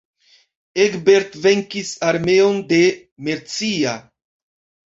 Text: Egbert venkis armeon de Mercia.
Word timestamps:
Egbert 0.85 1.37
venkis 1.43 1.91
armeon 2.09 2.57
de 2.73 2.83
Mercia. 3.29 3.95